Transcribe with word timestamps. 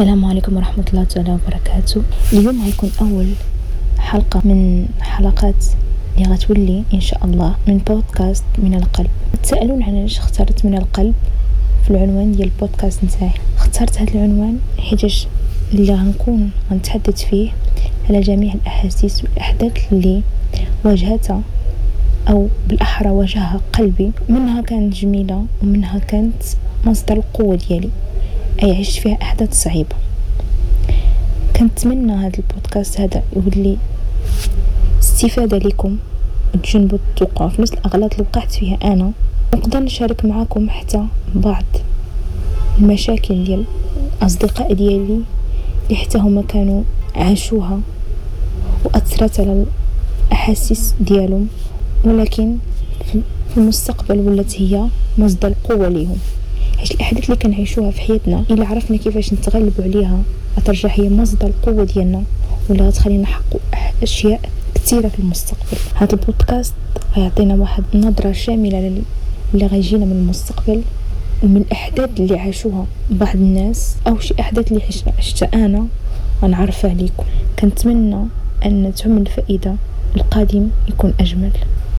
السلام 0.00 0.24
عليكم 0.24 0.56
ورحمة 0.56 0.84
الله 0.90 1.04
تعالى 1.04 1.32
وبركاته. 1.32 2.02
اليوم 2.32 2.64
غيكون 2.64 2.90
أول 3.00 3.32
حلقة 3.98 4.40
من 4.44 4.86
حلقات 5.00 5.64
اللي 6.16 6.28
غتولي 6.28 6.84
إن 6.94 7.00
شاء 7.00 7.24
الله 7.24 7.56
من 7.68 7.78
بودكاست 7.78 8.44
من 8.58 8.74
القلب. 8.74 9.10
تسألون 9.42 9.82
علاش 9.82 10.18
اخترت 10.18 10.64
من 10.64 10.74
القلب 10.78 11.14
في 11.84 11.90
العنوان 11.90 12.32
ديال 12.32 12.50
البودكاست 12.54 13.04
نتاعي. 13.04 13.32
اخترت 13.56 13.98
هذا 13.98 14.10
العنوان 14.10 14.58
حيتاش 14.78 15.26
اللي 15.72 15.94
غنكون 15.94 16.50
غنتحدث 16.70 17.24
فيه 17.24 17.50
على 18.08 18.20
جميع 18.20 18.54
الأحاسيس 18.54 19.24
والأحداث 19.24 19.92
اللي 19.92 20.22
واجهتها 20.84 21.40
أو 22.28 22.48
بالأحرى 22.68 23.10
واجهها 23.10 23.60
قلبي. 23.72 24.10
منها 24.28 24.62
كانت 24.62 24.94
جميلة 24.94 25.44
ومنها 25.62 25.98
كانت 25.98 26.42
مصدر 26.84 27.16
القوة 27.16 27.56
ديالي. 27.56 27.90
عشت 28.62 29.00
فيها 29.00 29.18
أحداث 29.22 29.62
صعيبة. 29.62 29.96
كنتمنى 31.56 32.12
هذا 32.12 32.38
البودكاست 32.38 33.00
هذا 33.00 33.22
يولي 33.36 33.76
استفادة 35.02 35.58
لكم. 35.58 35.96
وتجنبوا 36.54 36.98
التوقع 36.98 37.48
في 37.48 37.62
نفس 37.62 37.72
الأغلاط 37.72 38.12
اللي 38.12 38.26
وقعت 38.32 38.52
فيها 38.52 38.78
أنا. 38.84 39.12
نقدر 39.54 39.80
نشارك 39.80 40.24
معاكم 40.24 40.70
حتى 40.70 41.04
بعض 41.34 41.64
المشاكل 42.78 43.44
ديال 43.44 43.64
الأصدقاء 44.18 44.72
ديالي 44.72 45.20
اللي 45.84 45.96
حتى 45.96 46.18
هما 46.18 46.42
كانوا 46.42 46.82
عاشوها 47.16 47.80
وأثرت 48.84 49.40
على 49.40 49.64
الأحاسيس 50.28 50.94
ديالهم. 51.00 51.48
ولكن 52.04 52.56
في 53.12 53.20
المستقبل 53.56 54.18
ولات 54.18 54.60
هي 54.60 54.86
مصدر 55.18 55.54
قوة 55.64 55.88
ليهم. 55.88 56.18
حيت 56.80 56.90
الأحداث 56.90 57.24
اللي 57.24 57.36
كنعيشوها 57.36 57.90
في 57.90 58.00
حياتنا؟ 58.00 58.44
إلا 58.50 58.66
عرفنا 58.66 58.96
كيفاش 58.96 59.32
نتغلبوا 59.32 59.84
عليها. 59.84 60.22
غترجع 60.58 60.88
هي 60.92 61.08
مصدر 61.08 61.46
القوة 61.46 61.84
ديالنا 61.84 62.22
ولا 62.68 62.86
غتخلينا 62.86 63.22
نحققوا 63.22 63.60
أشياء 64.02 64.40
كثيرة 64.74 65.08
في 65.08 65.18
المستقبل. 65.18 65.78
هذا 65.94 66.12
البودكاست 66.12 66.74
غيعطينا 67.16 67.54
واحد 67.54 67.84
النظرة 67.94 68.32
شاملة 68.32 69.02
اللي 69.54 69.66
غيجينا 69.66 70.04
من 70.04 70.12
المستقبل 70.12 70.82
ومن 71.42 71.56
الأحداث 71.56 72.10
اللي 72.20 72.38
عاشوها 72.38 72.86
بعض 73.10 73.34
الناس 73.34 73.96
أو 74.06 74.18
شي 74.18 74.34
أحداث 74.40 74.72
اللي 74.72 74.82
عشتها 75.18 75.48
أنا 75.54 75.86
غنعرفها 76.42 76.90
عليكم 76.90 77.24
كنتمنى 77.58 78.24
أن 78.64 78.92
تعم 78.96 79.18
الفائدة 79.18 79.74
القادم 80.16 80.68
يكون 80.88 81.14
أجمل. 81.20 81.52